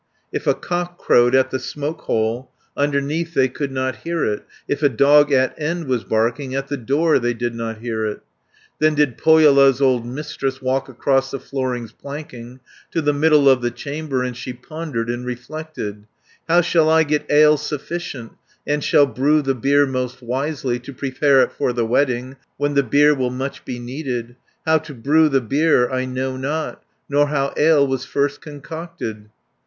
[0.33, 4.81] If a cock crowed at the smoke hole, Underneath they could not hear it, If
[4.81, 8.21] a dog at end was barking, At the door they did not hear it.
[8.79, 13.69] Then did Pohjola's old Mistress Walk across the flooring's planking, To the middle of the
[13.69, 15.97] chamber, And she pondered and reflected:
[16.47, 18.31] 130 "How shall I get ale sufficient,
[18.65, 22.81] And shall brew the beer most wisely, To prepare it for the wedding, When the
[22.81, 24.35] beer will much be needed?
[24.65, 29.29] How to brew the beer I know not, Nor how ale was first concocted."